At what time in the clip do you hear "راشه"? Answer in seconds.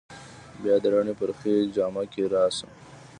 2.33-2.67